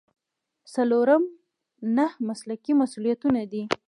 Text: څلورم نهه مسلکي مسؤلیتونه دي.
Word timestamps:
څلورم 0.73 1.23
نهه 1.97 2.13
مسلکي 2.27 2.73
مسؤلیتونه 2.81 3.41
دي. 3.51 3.63